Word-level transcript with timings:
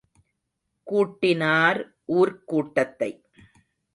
கூட்டினார் 0.87 1.79
ஊர்க் 2.05 2.47
கூட்டத்தை. 2.47 3.11